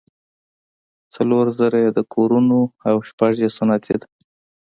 څلور 1.15 1.45
زره 1.59 1.77
یې 1.83 1.89
د 1.97 1.99
کورونو 2.13 2.59
او 2.89 2.95
شپږ 3.09 3.33
یې 3.43 3.49
صنعتي 3.57 3.95
ده. 4.01 4.07